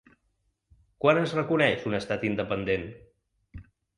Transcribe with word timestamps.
Quan 1.05 1.19
es 1.25 1.35
reconeix 1.39 1.85
un 1.91 1.97
estat 1.99 2.25
independent? 2.31 2.89